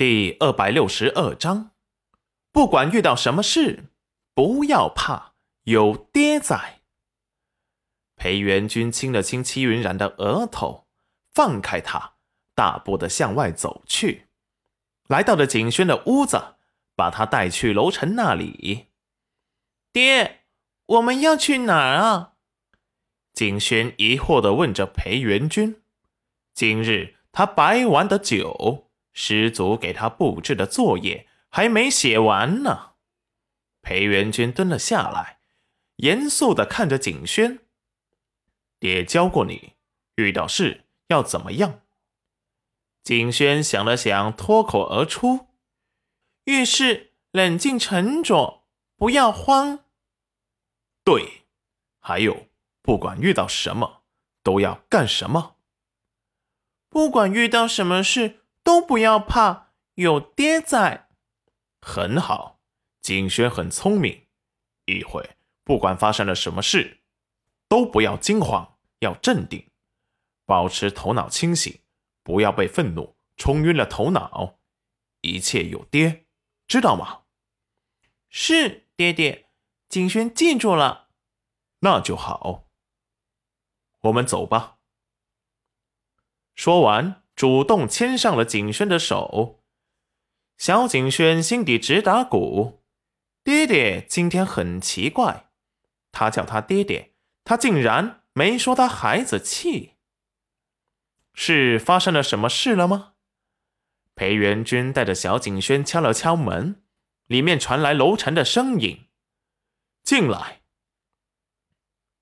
[0.00, 1.72] 第二百六十二章，
[2.52, 3.90] 不管遇到什么事，
[4.32, 5.34] 不要怕，
[5.64, 6.80] 有爹在。
[8.16, 10.86] 裴元君亲了亲戚云染的额头，
[11.34, 12.14] 放开他，
[12.54, 14.28] 大步的向外走去，
[15.06, 16.54] 来到了景轩的屋子，
[16.96, 18.86] 把他带去楼臣那里。
[19.92, 20.44] 爹，
[20.86, 22.32] 我们要去哪儿啊？
[23.34, 25.82] 景轩疑惑的问着裴元君。
[26.54, 28.86] 今日他白玩的酒。
[29.12, 32.92] 师祖给他布置的作业还没写完呢。
[33.82, 35.40] 裴元君蹲了下来，
[35.96, 37.60] 严肃的看着景轩
[38.78, 39.74] ：“爹教过你，
[40.16, 41.80] 遇到事要怎么样？”
[43.02, 45.48] 景轩想了想，脱口而出
[46.44, 48.64] ：“遇事冷静沉着，
[48.96, 49.84] 不要慌。”
[51.02, 51.44] 对，
[51.98, 52.48] 还有，
[52.82, 54.02] 不管遇到什么，
[54.42, 55.56] 都要干什么？
[56.90, 58.39] 不管遇到什么事。
[58.62, 61.08] 都不要怕，有爹在。
[61.80, 62.60] 很好，
[63.00, 64.26] 景轩很聪明。
[64.86, 67.00] 一会不管发生了什么事，
[67.68, 69.70] 都不要惊慌，要镇定，
[70.44, 71.80] 保持头脑清醒，
[72.22, 74.58] 不要被愤怒冲晕了头脑。
[75.22, 76.26] 一切有爹，
[76.66, 77.22] 知道吗？
[78.28, 79.48] 是爹爹，
[79.88, 81.08] 景轩记住了。
[81.80, 82.68] 那就好，
[84.00, 84.78] 我们走吧。
[86.54, 87.19] 说完。
[87.40, 89.62] 主动牵上了景轩的手，
[90.58, 92.82] 小景轩心底直打鼓。
[93.42, 95.48] 爹爹今天很奇怪，
[96.12, 99.92] 他叫他爹爹，他竟然没说他孩子气。
[101.32, 103.14] 是发生了什么事了吗？
[104.14, 106.82] 裴元君带着小景轩敲了敲门，
[107.24, 109.06] 里面传来楼禅的声音
[110.04, 110.60] ：“进来。”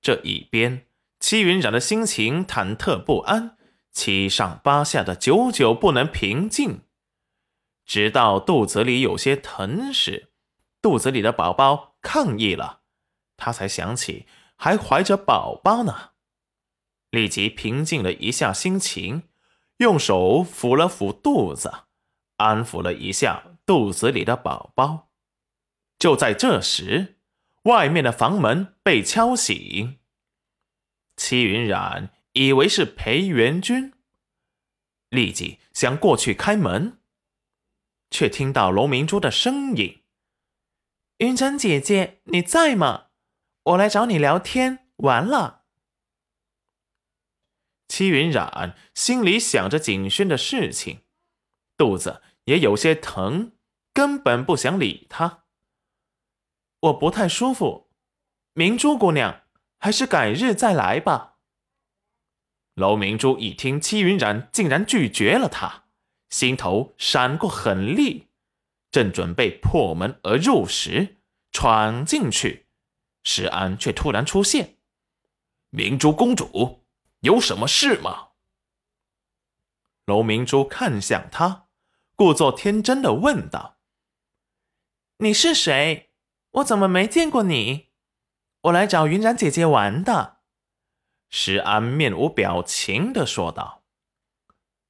[0.00, 0.86] 这一边，
[1.18, 3.56] 戚云染的心情忐忑不安。
[3.92, 6.82] 七上八下的，久久不能平静，
[7.84, 10.32] 直到肚子里有些疼时，
[10.80, 12.82] 肚子里的宝宝抗议了，
[13.36, 16.10] 他才想起还怀着宝宝呢，
[17.10, 19.24] 立即平静了一下心情，
[19.78, 21.72] 用手抚了抚肚子，
[22.36, 25.08] 安抚了一下肚子里的宝宝。
[25.98, 27.18] 就在这时，
[27.64, 29.98] 外面的房门被敲醒，
[31.16, 32.12] 戚云染。
[32.32, 33.92] 以为是裴元君，
[35.08, 36.98] 立即想过去开门，
[38.10, 40.04] 却听到龙明珠的声音
[41.18, 43.08] ：“云晨姐姐，你在吗？
[43.64, 45.64] 我来找你聊天。”完了，
[47.88, 51.04] 戚云染心里想着景轩的事情，
[51.78, 53.52] 肚子也有些疼，
[53.94, 55.44] 根本不想理他。
[56.80, 57.90] 我不太舒服，
[58.52, 59.44] 明珠姑娘，
[59.78, 61.38] 还是改日再来吧。
[62.80, 65.84] 楼明珠一听戚云染竟然拒绝了他，
[66.30, 68.28] 心头闪过狠厉，
[68.90, 71.18] 正准备破门而入时
[71.52, 72.64] 闯进去，
[73.22, 74.76] 石安却突然出现。
[75.68, 76.82] 明珠公主
[77.20, 78.28] 有什么事吗？
[80.06, 81.66] 楼明珠看向他，
[82.16, 83.76] 故作天真的问道
[85.18, 86.12] ：“你是谁？
[86.52, 87.88] 我怎么没见过你？
[88.62, 90.38] 我来找云染姐姐玩的。”
[91.30, 93.84] 石安面无表情的说道：“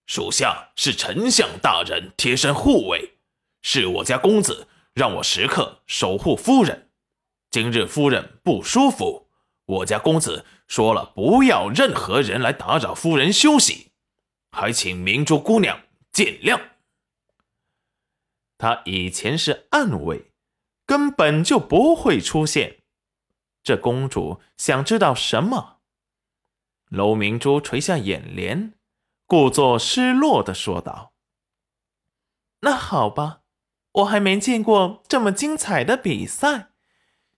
[0.06, 3.18] 属下是丞相大人贴身护卫，
[3.60, 6.90] 是我家公子让我时刻守护夫人。
[7.50, 9.28] 今日夫人不舒服，
[9.66, 13.90] 我家公子说了不要任何人来打扰夫人休息，
[14.50, 16.58] 还请明珠姑娘见谅。
[18.56, 20.32] 他以前是暗卫，
[20.86, 22.78] 根本就不会出现。
[23.62, 25.76] 这公主想知道什么？”
[26.90, 28.74] 楼明珠垂下眼帘，
[29.24, 31.14] 故作失落的说道
[32.62, 33.42] ：“那好吧，
[33.92, 36.72] 我还没见过这么精彩的比赛，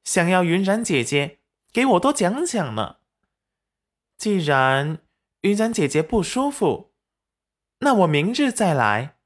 [0.05, 1.41] 想要云染姐姐
[1.71, 2.97] 给我多讲讲呢。
[4.17, 4.99] 既然
[5.43, 6.95] 云染姐姐不舒服，
[7.81, 9.19] 那我明日再来。”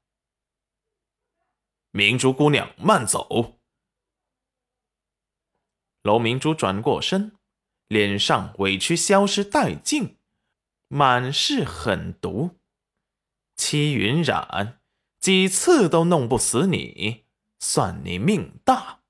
[1.91, 3.59] 明珠姑娘慢走。
[6.01, 7.37] 楼明珠转过身，
[7.87, 10.16] 脸上委屈消失殆尽。
[10.89, 12.51] 满是狠毒，
[13.57, 14.79] 戚云染
[15.19, 17.25] 几次都弄不死你，
[17.59, 19.01] 算你命大，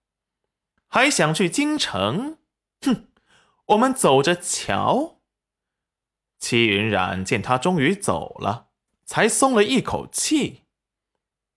[0.88, 2.40] 还想去京城？
[2.82, 3.08] 哼，
[3.68, 5.20] 我们走着瞧。
[6.40, 8.70] 戚云染见他终于走了，
[9.06, 10.64] 才松了一口气。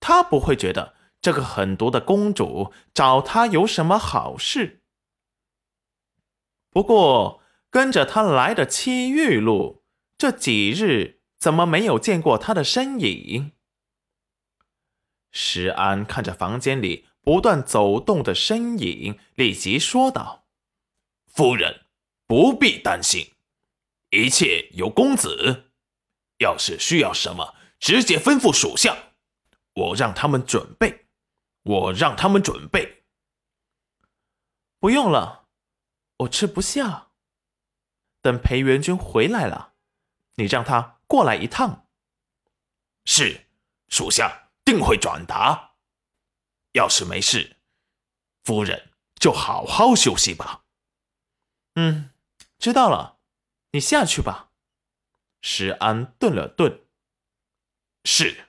[0.01, 4.83] 他不会觉得这个狠毒的公主找他有什么好事。
[6.69, 9.80] 不过跟着他来的戚玉露。
[10.21, 13.53] 这几日怎么没有见过他的身影？
[15.31, 20.45] 石安看着房间里不断走动的身影，立即说道
[21.33, 21.87] ：“夫人
[22.27, 23.33] 不必担心，
[24.11, 25.71] 一切有公子。
[26.41, 29.15] 要是需要什么，直接吩咐属下，
[29.73, 31.07] 我让他们准备。
[31.63, 33.05] 我让他们准备。
[34.79, 35.49] 不用了，
[36.19, 37.13] 我吃不下。
[38.21, 39.70] 等裴元君回来了，
[40.41, 41.87] 你让他过来一趟。
[43.05, 43.47] 是，
[43.87, 45.73] 属下。”定会转达。
[46.73, 47.57] 要是没事，
[48.45, 50.65] 夫人就好好休息吧。
[51.75, 52.11] 嗯，
[52.57, 53.19] 知道了，
[53.73, 54.53] 你下去吧。
[55.41, 56.87] 石安顿了顿，
[58.05, 58.47] 是。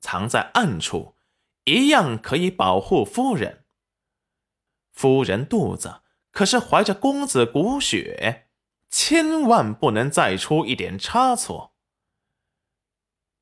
[0.00, 1.18] 藏在暗处，
[1.64, 3.66] 一样可以保护夫人。
[4.92, 8.43] 夫人肚子可是怀着公子骨血，
[8.96, 11.74] 千万不能再出一点差错。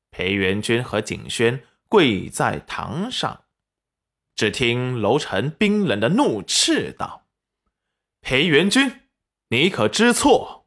[0.09, 3.43] 裴元君和景轩跪在堂上，
[4.33, 7.27] 只听楼臣冰冷的怒斥道
[8.19, 9.01] ：“裴元君，
[9.49, 10.62] 你可知错？